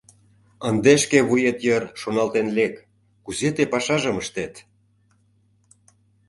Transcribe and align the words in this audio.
Ынде 0.69 0.93
шке 1.03 1.19
вует 1.27 1.57
йыр 1.65 1.83
шоналтен 2.01 2.47
лек: 2.57 2.73
кузе 3.23 3.49
тый 3.55 3.67
пашажым 3.73 4.15
ыштет? 4.21 4.53